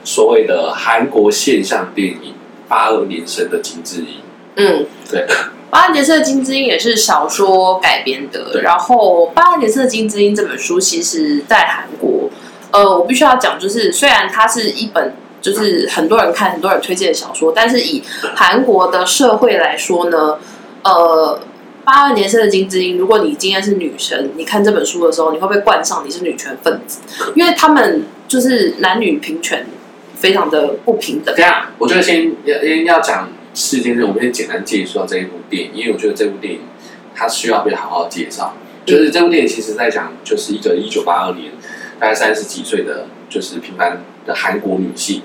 [0.04, 2.18] 所谓的韩国现象电影
[2.68, 4.06] 《八二年生的金智英》。
[4.56, 5.20] 嗯，对，
[5.70, 8.60] 《八二年生的金智英》也是小说改编的。
[8.62, 12.30] 然后，《八二年生的金智英》这本书，其实在韩国，
[12.70, 18.02] 呃，我必须要讲，就是虽然它是一本就是很多人看、很多人推荐的小说，但是以
[18.36, 20.36] 韩国的社会来说呢，
[20.84, 21.40] 呃。
[21.82, 27.00] 八二年生的金智英，如果你今天是女生，你看这本书的时候，你会不会冠上你是女权分子？
[27.34, 29.66] 因为他们就是男女平权
[30.14, 31.34] 非常的不平等。
[31.34, 36.60] 这样，我觉得先要要讲事件，我们先简单介绍这一部电影，因为我觉得这部电影
[37.14, 38.54] 它需要被好好介绍。
[38.84, 41.50] 就是这部电影其实在讲，就是一个一九八二年
[41.98, 45.22] 大概三十几岁的，就是平凡的韩国女性。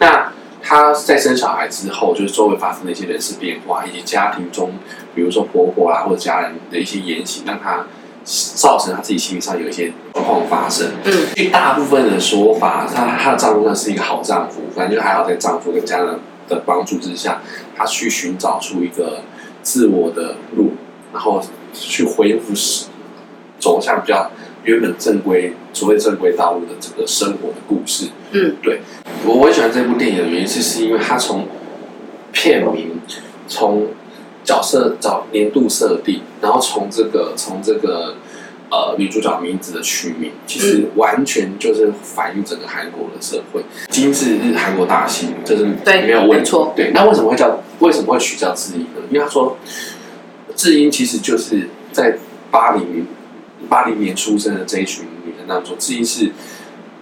[0.00, 4.72] 那她在生小孩之后，就是周围发生的一些人事变化，以及家庭中。
[5.18, 7.84] 比如说婆婆啊，或者家人的一些言行，让她
[8.24, 10.92] 造成她自己心理上有一些状况发生。
[11.02, 17.42] 嗯，据大部分的说法，她她的丈夫呢是一个好丈夫，反正就还好在丈夫跟家人的帮助之下，
[17.76, 19.22] 她去寻找出一个
[19.60, 20.74] 自我的路，
[21.12, 21.42] 然后
[21.74, 22.54] 去恢复
[23.58, 24.30] 走向比较
[24.62, 28.06] 原本正规所谓正规道路的这个生活的故事。
[28.30, 28.82] 嗯，对，
[29.26, 31.48] 我我喜欢这部电影的原因是，是因为它从
[32.30, 33.00] 片名
[33.48, 33.88] 从。
[34.48, 38.14] 角色找年度设定，然后从这个从这个
[38.70, 43.62] 呃女主角名字的取名，其实完全就是反映整个韩国的社会。
[43.90, 46.72] 金是日韩国大戏，这是没有问错。
[46.74, 49.02] 对，那为什么会叫为什么会取叫智英呢？
[49.10, 49.58] 因为他说
[50.56, 52.16] 智英其实就是在
[52.50, 53.06] 八零年
[53.68, 56.32] 八零年出生的这一群女生当中，智英是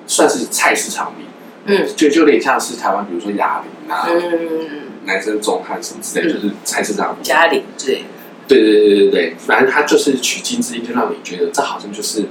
[0.09, 1.29] 算是菜市场名，
[1.67, 4.09] 嗯，就就有点像是台湾，比如说雅玲啊。
[4.11, 8.03] 嗯男生中汉什么之类，嗯、就是菜市场家里对，
[8.49, 12.25] 对对对对对，反正他就是取经之一，就让你觉得这好像就是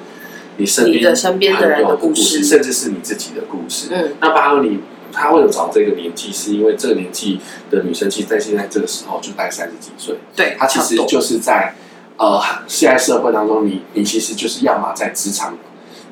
[0.57, 3.87] 你身边的身边的人的故事，甚至是你自己的故事。
[3.91, 4.79] 嗯，那八二年
[5.11, 6.31] 他为什么找这个年纪？
[6.31, 7.39] 是因为这个年纪
[7.71, 10.15] 的女生，其实在现在这个时候就大概三十几岁。
[10.35, 11.73] 对，她其实就是在
[12.17, 15.57] 呃现在社会当中，你你其实就是要么在职场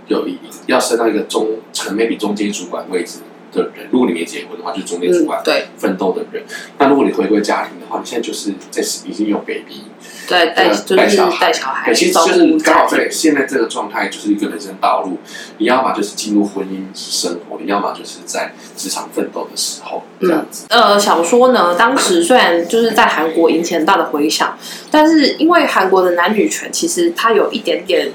[0.08, 1.48] 有一要升到一个中，
[1.78, 3.20] 可能 maybe 中间主管位置。
[3.54, 6.44] 的人，如果你没结婚的话，就是中间主管对奋斗的人。
[6.78, 9.84] 那如果你回归家庭的话，你现在就是在已经有 baby，
[10.28, 15.18] 对带带小孩，带小孩，其实就是刚好在现在这个状态，就是一个人生道路。
[15.58, 20.66] 你要么就是进入婚姻生活，你要么就是在职场奋斗的时候这样子。
[20.70, 24.58] 呃，小说呢，当时虽然就是在韩国引起很大的回响，
[24.90, 28.12] 但是因为韩国的男女权其实它有一点点。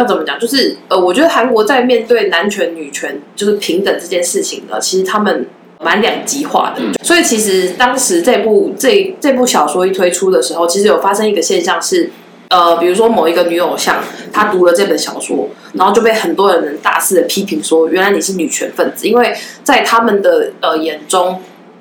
[0.00, 0.38] 要怎么讲？
[0.38, 5.46] 就是呃，我觉得韩国在面对男权、女权就是平等这件事情呢，其实他们
[5.78, 6.82] 蛮两极化的。
[6.82, 12.10] 嗯、所以其实当时这部这这部小说一推出的时候，其实有发生一个现象是，
[12.48, 21.40] 呃，比如说某一个女偶像，她读了这本小说，然后就被很多人大肆的批评说，原来你是女权分子，因为在他们的呃眼中。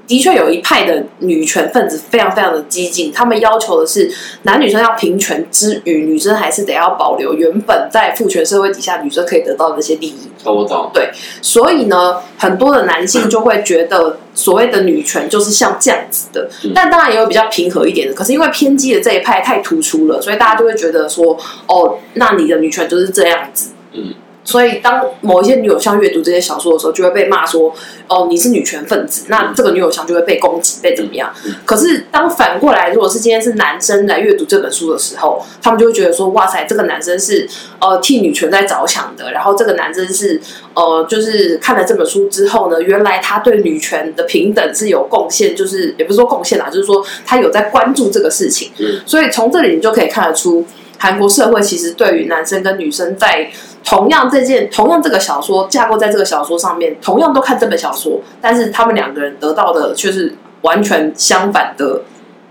[0.10, 10.28] 的确有一派的女权分子非常非常的激进，他们要求的是男女生要平权之余，女生还是得要保留原本在父权社会底下女生可以得到的那些利益。
[10.44, 10.90] 我懂。
[10.92, 11.12] 对，
[11.44, 18.14] 所以呢，很多的男性就会觉得所谓的女权就是像这样子的，嗯、但当然也有比较平和一点的。
[18.16, 23.70] 可是因为偏激的这一派太突出了，所以大家就会觉得说，哦，那你的女权就是这样子。
[23.94, 24.12] 嗯。
[24.50, 27.72] 所以当某一些女友像阅读这些小说的时候，就会被骂说
[28.10, 31.32] ：“哦，你是女权分子。”那这个女友像就会被攻击，被怎么样？
[31.66, 37.48] 可是当反过来，如果是今天是男生来阅读这本书的时候，他们就会觉得说：“哇塞，这个男生是
[37.80, 40.42] 呃替女权在着想的。”然后这个男生是
[40.74, 48.72] 呃，就是看了这本书之后呢，原来他对女权的平等是有贡献，就是也不是说贡献啦，就是说他有在关注这个事情。
[49.06, 50.66] 所以从这里你就可以看得出。
[51.00, 53.50] 韩国社会其实对于男生跟女生在
[53.86, 62.02] 同样这件、同样这个小说架构在这个小说上面，同样都看这本小说，但是他们两个人得到的却是完全相反的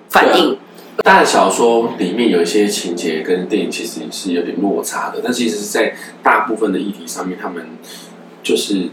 [0.09, 0.59] 反应。
[1.05, 7.65] 但，小说里面有一些情节跟电影其实是有点落差的，但其实是在大部分的议题上面，他们
[8.43, 8.89] 就是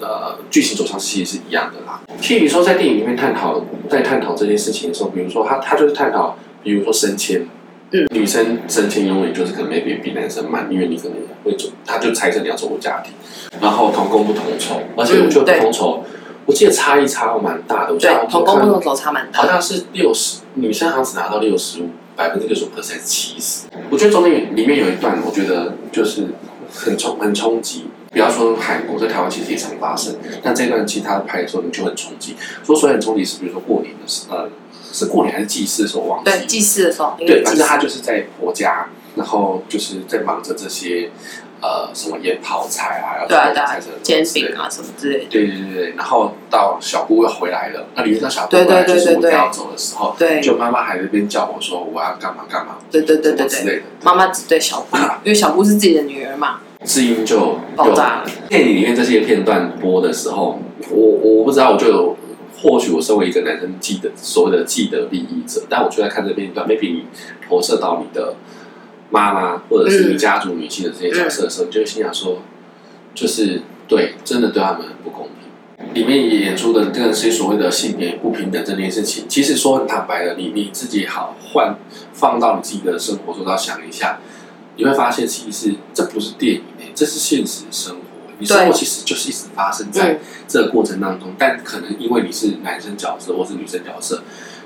[0.00, 2.00] 呃剧情走向其实是一样的啦。
[2.22, 7.44] 譬如说，在电影里面探讨在探讨这件事情的时候，比如说他他就是探讨，比如说升迁。
[7.92, 13.12] 嗯，女生升迁永远就是可能 maybe 比男生慢，因为你可能会走，他就猜测你要走入家庭，
[13.60, 16.02] 然后同工不同酬，而且我觉得同酬，
[16.46, 17.94] 我记得差异差蛮大的。
[17.94, 23.66] 我对，同工不同酬差蛮大，好像是六十，女生好像只拿到六十五，百分之六十五还是七十。
[23.88, 26.26] 我觉得中间里面有一段，我觉得就是
[26.72, 27.86] 很冲很冲击。
[28.10, 32.34] 不要说韩国在台湾其实也常发生，但这段其他拍的时候你就很冲击。
[32.64, 34.36] 说所以很冲击是，比如说过年的时候。
[34.36, 34.48] 呃
[34.96, 36.02] 是过年还是祭祀的时候？
[36.04, 36.30] 忘记。
[36.30, 37.14] 对，祭祀的时候。
[37.18, 41.10] 对，反正他就是在婆家，然后就是在忙着这些
[41.60, 45.24] 呃什么腌泡菜啊，对啊，对煎饼啊什么之类的。
[45.28, 53.82] 对对对对，然后到小姑要回来了，那里面到小姑回来就是我要走的时候，对，就妈妈还在那边叫我说我要干嘛干嘛，对对对对对之类的。
[54.02, 56.60] 妈妈只对小姑，因为小姑是自己的女儿嘛。
[56.84, 58.24] 知音就爆炸了。
[58.48, 62.16] 电影里面这些片段播的时候，我我不知道，我就有。
[62.58, 67.04] 或许我身为一个男生，既得所谓的既得利益者，但我就在看这片段，maybe 你
[67.46, 68.34] 投射到你的
[69.10, 72.40] 妈妈，或者是你家族女性的这些角色的时候，你就会心想说，
[73.14, 75.94] 就是对，真的对他们很不公平。
[75.94, 81.76] 里面也演出的这些所谓的性别不平等这件事情，其实说很坦白的，你你自己好换
[82.14, 84.18] 放到你自己的生活中，要想一下，
[84.76, 86.62] 你会发现其实这不是电影，
[86.94, 88.00] 这是现实生活。
[88.38, 94.22] 你生活其实就是一直发生在这个过程当中，但可能因为你是男生角色或是女生角色，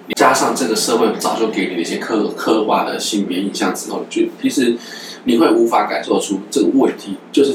[0.09, 4.77] 你加上这个社会早就给你的一些刻刻画的性别印象之后，就其实
[5.25, 7.55] 你会无法感受出这个问题，就是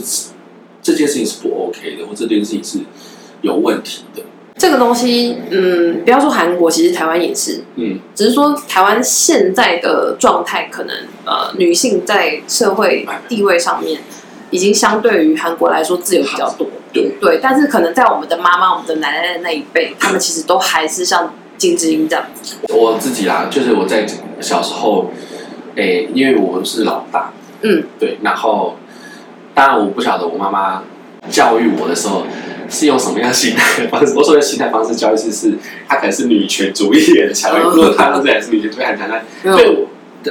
[0.81, 2.79] 这件事情是不 OK 的，或这件事情是
[3.41, 4.23] 有问题的。
[4.57, 13.99] 这个东西，嗯，不要说韩国，其实台湾也是，嗯，只是说台湾现在的状态，可能呃，女性在社会地位上面。
[14.51, 22.55] 已经相对于韩国来说自由比较多，对对，但是可能在我们的妈妈、我们的奶奶的那一辈，他们其实都还是像金智英这样子。
[22.69, 24.05] 我自己啦，就是我在
[24.39, 25.11] 小时候，
[25.75, 28.77] 诶、欸，因为我是老大，嗯，对，然后
[29.53, 30.83] 当然我不晓得我妈妈
[31.29, 32.23] 教育我的时候
[32.69, 34.13] 是用什么样心态的方式。
[34.15, 35.53] 我说的心态方式 教育是，是
[35.87, 39.09] 她可能是女权主义很强，如果她当时也是女权主义很强，
[39.43, 39.87] 那对我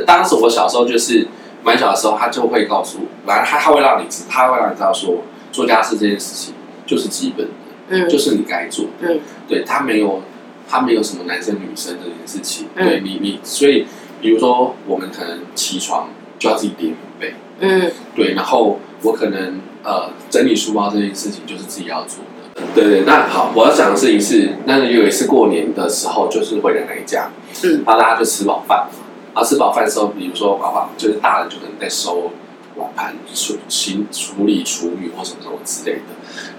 [0.06, 1.26] 当时我小时候就是。
[1.64, 6.54] 蛮小的时候，他就会告诉我，反正他他会让你知，他会让你知道说，做家事这件事情
[6.86, 7.52] 就是基本的，
[7.88, 10.20] 嗯，就是你该做的，嗯，对他没有，
[10.68, 13.86] 他没有什么男生女生这件事情，嗯、对你你，所以
[14.20, 27.30] 比如说我们可能起床就要自己叠棉被，嗯，对，然后我可能呃整理书包这件事情就是自己要做的，对对，那好，我要讲的事情是，那有一次过年的时候，就是回奶奶家，
[27.62, 28.86] 嗯，然后大家就吃饱饭。
[29.34, 32.30] 然后吃饱饭的时候，比如说爸爸就是大人就可能在收
[32.76, 36.02] 碗盘、处清处理厨余或什么什么之类的。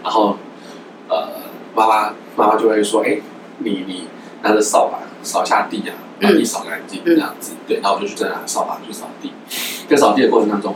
[0.04, 0.36] 然后，
[1.08, 1.30] 呃，
[1.74, 3.18] 妈妈妈妈就会说：“哎，
[3.60, 4.08] 你你
[4.44, 7.54] 拿着扫把扫一下地啊，把地扫干净这样子。
[7.54, 9.32] 嗯”对，然后我就去再拿扫把去扫地。
[9.90, 10.76] 在扫地的过程当中，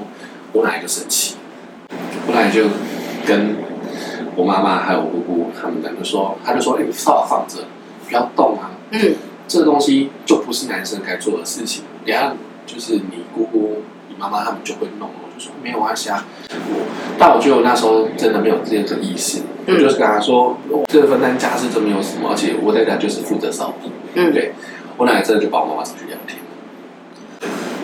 [0.54, 1.36] 我奶奶就生气，
[2.28, 2.64] 我奶奶就
[3.28, 3.58] 跟
[4.38, 7.66] 我妈妈还有我姑姑他们两个说：“她就说，哎，扫把放着，
[8.08, 9.16] 不要动啊。”嗯。
[9.50, 12.34] 这个东西就不是男生该做的事情，等下
[12.68, 16.24] 就是你姑姑、你妈妈他们就会弄，我就说没有关系啊。
[17.18, 20.56] 但我觉得我那时候真的没有这个意识，嗯、我就是跟他说，
[20.88, 23.92] 这个分担家事真没有什么，而且我在家就是负责扫地。
[24.14, 24.54] 嗯，对，
[24.98, 26.38] 我奶奶真的就把我妈妈找去聊天。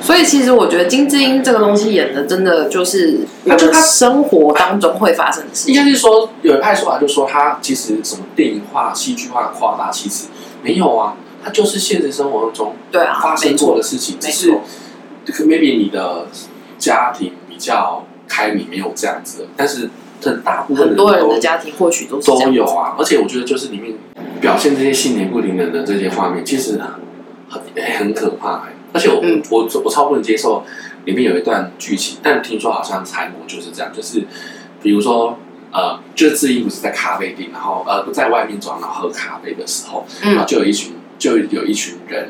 [0.01, 5.73] 所以其实我觉得金智英这个东西演的真的就是，他就他生活当中会发生的事情。
[5.73, 10.27] 应该是说有一派说法，就说他其实什么电影化、戏剧化夸大，其实
[10.61, 11.15] 没有啊。
[11.45, 14.51] 它就是现实生活当中对啊发生过的事情，只是
[15.45, 16.25] maybe 你的
[16.79, 19.91] 家庭比较开明，没有这样子，但是
[20.23, 22.95] 很大部分很多人的家庭或许都是都有啊。
[22.97, 23.93] 而且我觉得就是里面
[24.41, 26.81] 表现这些性别不平等的这些画面，其实
[27.47, 27.61] 很
[27.99, 28.63] 很可怕。
[28.91, 30.63] 而且我、嗯、我我超不能接受
[31.03, 34.23] 里面有一段剧情，但听说好像韩国就是这样，就是
[34.81, 35.37] 比如说
[35.71, 40.93] 呃，就是智英不是在咖啡店，然后呃不在外面走，然后喝咖啡的时候，然后就有一群
[41.25, 42.29] 就有一群人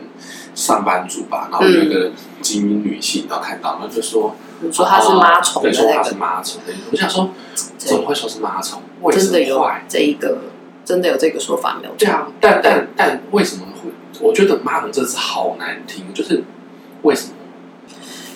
[0.53, 4.35] 上班族吧，然后有一个精英女性，然后看到，然后就说。
[4.71, 6.61] 说她是妈虫，对，说他是妈虫。
[6.89, 7.29] 我想说，
[7.77, 8.81] 怎么会说是妈虫？
[9.11, 10.37] 真的有这一个，
[10.85, 11.93] 真的有这个说法没有？
[11.95, 13.91] 对啊，但但但为什么会？
[14.21, 16.41] 我觉得妈虫这词好难听，就是
[17.01, 17.33] 为什么？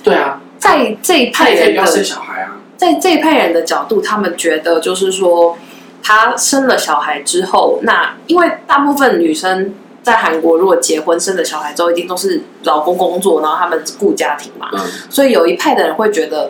[0.03, 5.57] 对啊，在这一派人要生小孩啊，在这一派人的角度，他们觉得就是说，
[6.03, 9.73] 他生了小孩之后，那因为大部分女生。
[10.09, 14.67] 在韩国，如果结婚生了小孩之后，一定都是老公工作，然后他们顾家庭嘛。
[14.73, 14.79] 嗯。
[15.07, 16.49] 所以有一派的人会觉得，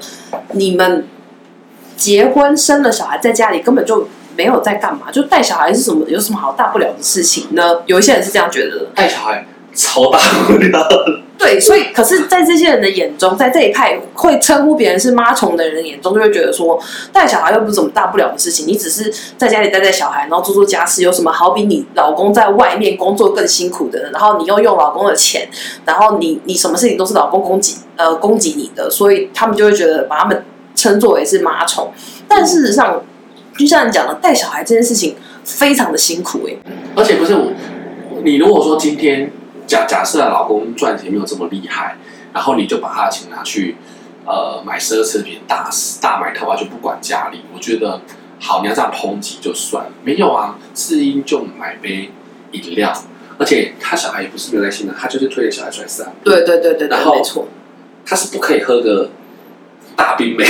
[0.54, 1.06] 你们
[1.98, 7.82] 结婚生了小孩，在家里根本就没有在干嘛，就带小孩是什么，有什么好大不了的事情呢？
[7.86, 8.86] 有一些人是这样觉得的。
[8.96, 9.46] 带小孩。
[9.74, 10.88] 超大不了，
[11.38, 16.78] 对，所以可是，在这些人的眼中，在这一派会称呼别人是妈虫的人的眼中，就会觉得说，
[17.14, 24.12] 带小孩又不是什么大不了的事情，你只是在家里带带小孩，然后做做家事，有什么好比你老公在外面工作更辛苦的人？
[24.12, 25.48] 然后你又用老公的钱，
[25.86, 30.44] 然后你你什么事情都是老公供给呃供给你的，所以他们就会觉得把他们
[30.76, 31.90] 称作为是妈虫。
[32.28, 33.02] 但事实上，
[33.58, 36.60] 就像你讲的，带小孩这件事情非常的辛苦哎、欸，
[36.96, 37.54] 而且不是我，
[38.26, 39.32] 你如果说今天。
[39.70, 41.96] 假假设老公赚钱没有这么厉害，
[42.34, 43.76] 然后你就把他的钱拿去，
[44.26, 45.70] 呃，买奢侈品，大
[46.02, 47.42] 大买特买就不管家里。
[47.54, 48.02] 我觉得
[48.40, 49.92] 好，你要这样抨击就算了。
[50.04, 52.10] 没有啊，智英就买杯
[52.54, 52.92] 饮料，
[53.38, 56.12] 而且他小孩也不是没有耐心的，他就是推着小孩出来散步。
[56.24, 57.48] 对对对对，然后没错，
[58.04, 59.12] 他是不可以喝个
[59.96, 60.44] 大冰美，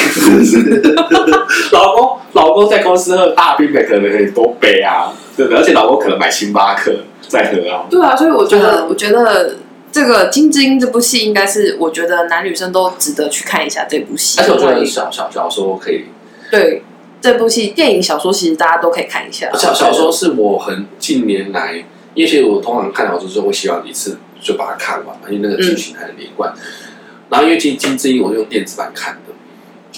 [1.73, 5.59] 老公老公在公司喝大冰美可能可以多杯啊，对不对？
[5.59, 6.95] 而且老公可能买星巴克。
[7.29, 7.85] 在喝啊！
[7.89, 9.57] 对啊，所以我觉得，我觉得
[9.91, 14.41] 这个《金智英》这部戏应该是，我觉得男女生都值得去看一下这部戏。
[14.41, 16.05] 而且我觉得小小小说可以。
[16.51, 16.81] 对，
[17.21, 19.49] 这部戏电影、小说其实大家都可以看一下。
[19.53, 21.75] 小小说是我很近年来，
[22.15, 26.51] 因为其实我通常看小说之后会希望一次就把它看完，因为那个剧情很连贯。
[26.55, 26.61] 嗯、
[27.29, 29.33] 然后因为《金金智英》我用电子版看的，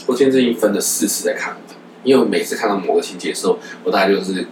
[0.06, 4.46] 我《金枝英》分了四次在看的，因为我每次看到某个情节的时候，我大概就是。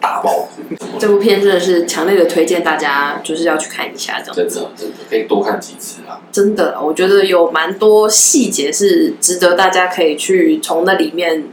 [0.00, 0.48] 大爆！
[0.98, 4.54] 这部片真的是强烈的推荐大家，就是要去看一下，这样子。
[4.54, 6.20] 真的，真的可以多看几次啊！
[6.30, 11.44] 真的，我觉得有蛮多细节是值得大家可以去从那里面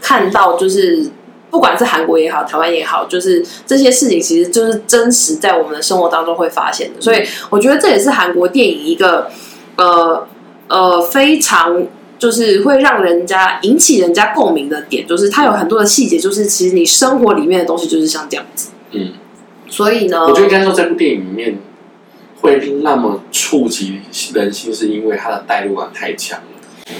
[0.00, 1.10] 看到，就是
[1.50, 7.00] 不管是韩国也好，台湾也好，就是这些事情其实就是真实在我们的生活当中会发现的。
[7.00, 9.30] 所以我觉得这也是韩国电影一个
[9.76, 10.26] 呃
[10.68, 11.86] 呃非常。
[12.18, 18.70] 就是会让人家引起人家共鸣的点，就是它有很多的细节，就是其实你生活里面的东西就是像这样子。
[18.92, 19.12] 嗯，
[19.68, 21.58] 所以呢，我觉得应该说这部电影里面
[22.40, 24.00] 会那么触及
[24.32, 26.44] 人心，是因为它的代入感太强了。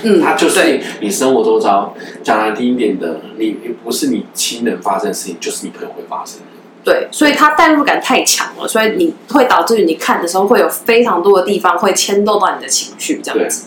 [0.03, 6.47] 嗯，它就是你生活周遭讲难听一点的，你不是你亲人发生的事情，就是你朋友会发生的。
[6.83, 13.65] 对，所以它代入感太强了，所以你会导致于你看的时候会有非常多的地方会牵动到你的情绪，这样子。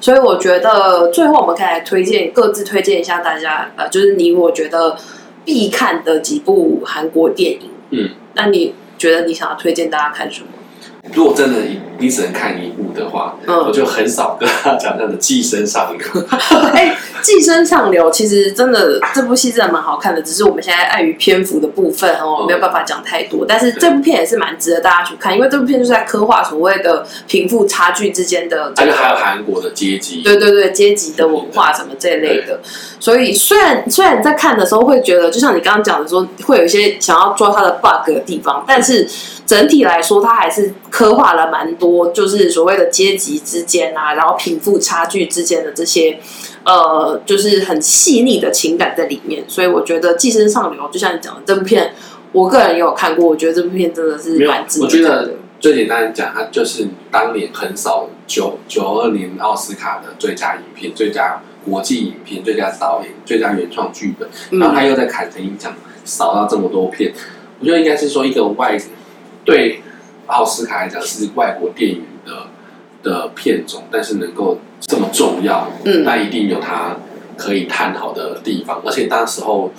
[0.00, 4.96] 所以我觉得最后我们可以来推荐，各自推荐一下大家，呃，就是你我觉得
[5.44, 7.70] 必看的几部韩国电影。
[7.90, 10.48] 嗯，那你觉得你想要推荐大家看什么？
[11.14, 11.60] 如果真的
[11.98, 16.00] 你只能看一部的话，嗯，我就很少跟他讲那的《寄生上流》。
[16.74, 16.90] 哎，
[17.26, 23.44] 《寄生上流》其实真的这部戏真的蛮好看的，只是我们现在碍于篇幅的部分哦，没有办法讲太多。
[23.44, 32.60] 但是这部片也是蛮值得大家去看，因为这部片就是在刻画所谓的贫富差距之间的，这个还有韩国的阶级，对对对，阶级的文化什么这一类的。
[33.00, 39.08] 所以虽然虽然在看的时候会觉得，就像你刚刚讲的说，会有一些想要抓它的 bug 的地方，但是。
[39.46, 46.18] 整体来说，它还是刻画了蛮多，就是所谓的阶级之间啊，然后贫富差距之间的这些，
[46.66, 49.42] 呃，就是很细腻的情感在里面。
[49.48, 51.94] 所以我觉得《寄生上流》就像你讲的这部片，
[52.32, 54.84] 我个人也有看过，我觉得这部片真的是蛮值得。
[54.84, 64.28] 我觉得最简单的讲，它就是当年横扫九九二年奥斯卡的最佳影片、最佳国际影片、最佳导演、最佳原创剧本，
[64.60, 65.72] 然后他又在坎城影奖
[66.04, 67.12] 扫到这么多片，
[67.60, 68.78] 我觉得应该是说一个外。
[69.44, 69.80] 对
[70.26, 72.02] 奥斯卡来讲是外国电影
[73.06, 76.96] 的的片种，但是能够这么重要，嗯，那一定有它
[77.36, 78.82] 可以探讨的地方。
[78.84, 79.70] 而且当时候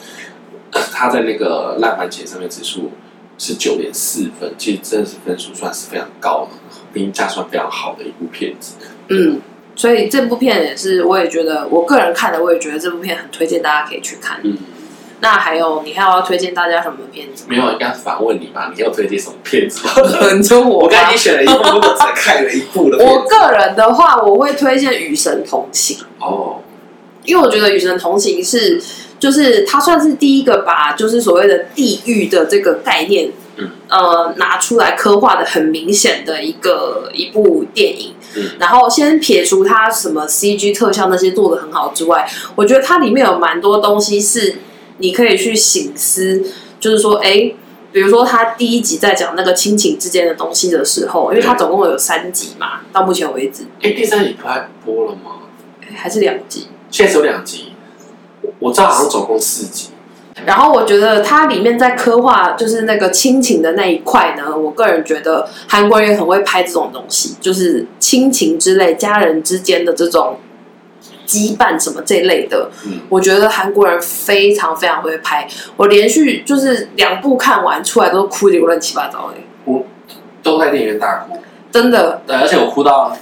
[0.72, 2.92] 他在那个烂番茄上面指数
[3.38, 6.58] 是九点四分，其实真的是分数算是非常高的，
[6.94, 8.76] 评价算非常好的一部片子。
[9.10, 9.42] 嗯，
[9.76, 14.40] 所以这部片也是，我也觉得我个人看的，我也觉得这部片很推荐大家可以去看。
[14.44, 14.58] 嗯，
[15.20, 17.46] 那还有，你还要推荐大家什么片子？
[17.50, 18.72] 没有，应该反问你吧。
[18.76, 19.82] 你要推荐什么片子？
[20.36, 23.04] 你说我，我刚才已经选了一部，我才看了一部了。
[23.04, 26.58] 我个人的话，我会推荐《与神同行》哦，
[27.24, 28.80] 因为我觉得《与神同行》是，
[29.18, 38.14] 就是它算是第一个把就是所谓的地狱的这个概念，嗯，呃，拿出来刻画的很明显的一个一部电影。
[38.36, 44.58] 嗯，然后先撇除它什么 CG 特效那些做的很好之外，我觉得它里面有蛮多东西是。
[45.00, 46.44] 你可以去醒思，
[46.80, 47.54] 就是说，哎，
[47.92, 55.44] 比如说他第一集在讲那个亲情之间的东西的时候，因为他总共有三集嘛，到目前为止，哎，第三集快播了吗？
[55.96, 56.68] 还是两集？
[56.90, 57.74] 现在只有两集，
[58.60, 59.90] 我知道好像总共四集。
[60.46, 70.38] 然后我觉得它里面在刻画就是那个亲情的那一块呢，我个人觉得韩国人也很会拍这种东西，就是亲情之类、家人之间的这种。
[71.28, 75.46] 羁绊什么这类的，嗯，我觉得韩国人非常非常会拍。
[75.76, 79.86] 我连续就是两部看完出来都哭的乱七八糟的，我
[80.42, 81.38] 都在电影院大哭，
[81.72, 82.22] 真的。
[82.26, 83.16] 对，而且我哭到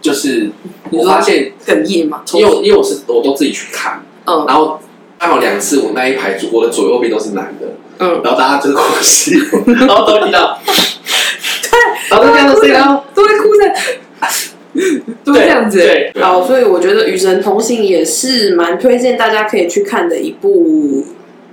[0.00, 0.50] 就是
[0.90, 4.80] 我发现哽咽嘛，因为因为我是我都自己去看，嗯，然后
[5.18, 7.66] 刚好两次我那一排我的左右边都是男的，
[7.98, 9.34] 嗯，然后大家就是哭戏，
[9.86, 11.70] 然后都听到，对，
[12.08, 13.74] 然后都这样子，然后都会哭的。
[15.26, 21.04] 都是这样子，对，对，好，所以我觉得《与神同行》也是蛮推荐大家可以去看的一部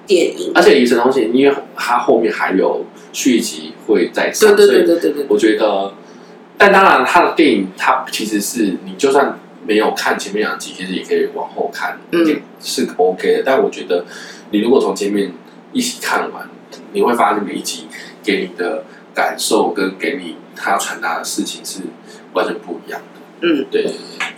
[0.05, 0.51] 电影。
[0.53, 5.25] 而且《与神同行》，因为它后面还有续集会再上，对对对对对对。
[5.27, 5.91] 我觉得，
[6.55, 13.43] 但当然，它的电影它其实是你就算没有看前面两集，其实也可以往后看，嗯，是 OK 的。
[13.43, 14.05] 但我觉得，
[14.51, 15.31] 你如果从前面
[15.71, 16.47] 一起看完，
[16.91, 17.87] 你会发现每一集
[18.23, 18.83] 给你的
[19.15, 21.79] 感受跟给你他要传达的事情是
[22.33, 23.01] 完全不一样。
[23.43, 23.85] 嗯，对，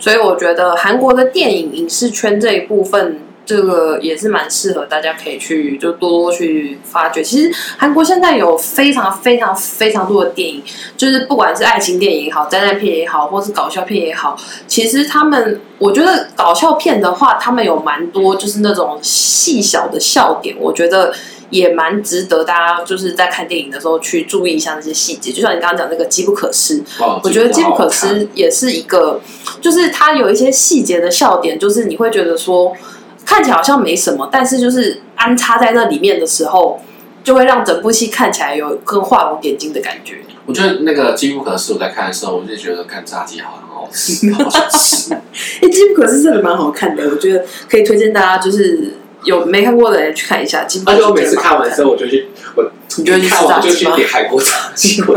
[0.00, 7.22] 所以我觉得韩国的电影影视圈这一部分，这个也是蛮适合大家可以去就多多去发掘。
[7.22, 10.60] 其实韩国现在有非常非常非常多的电影，
[10.96, 14.36] 就是不管是爱情电影也好，灾难片也好，或是搞笑片也好，
[14.66, 21.14] 其实他们我觉得搞笑片的话，他们有蛮多就是那种细小的笑点，我觉得。
[21.50, 29.20] 也蛮值得大家就是在看电影的时候去注意一下那些细节，就像你刚刚讲那个《机不可失》，哦，我觉得《机不可失》也是一个，
[29.60, 32.76] 就是它有一些细节的笑点，就是你会觉得说
[33.24, 36.80] 看起来好像没什么，但是就是安插在那里面的时候，
[37.22, 40.18] 就会让整部戏看起来有更画龙点睛的感觉。
[40.46, 45.14] 我觉得那个《机不可失》我在看的时候，我就觉得看炸鸡好很好吃，好想吃。
[45.14, 45.22] 哎，
[45.70, 48.94] 《机不可失》真的蛮好看的，我觉得可以推荐大家就是。
[49.26, 50.66] 有没看过的人去看一下。
[50.86, 55.02] 而且我每次看完之后，我就去，我你就去看我就去点海国炸鸡。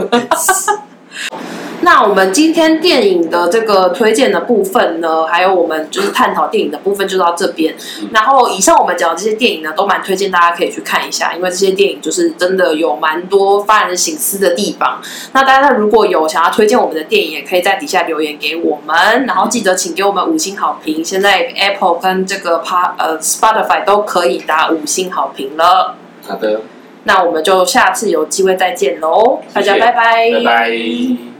[1.81, 7.73] 那我们今天电影的这个推荐的部分呢，还有我们就是探讨电影的部分就到这边。
[8.11, 15.01] 然后以上我们讲的这些电影呢，都蛮推荐大家可以去看一下，因为这些电影就是真的有蛮多发人省思的地方。
[15.33, 19.25] 那大家如果有想要推荐我们的电影，也可以在底下留言给我们。
[19.25, 21.03] 然后记得请给我们五星好评。
[21.03, 25.95] 现在 Apple 跟这个 Pa 呃 Spotify 都可以打五星好评了。
[26.27, 26.61] 好的，
[27.05, 31.38] 那我们就下次有机会再见喽，大家拜拜，拜拜。